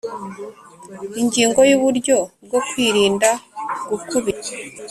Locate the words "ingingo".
1.21-1.59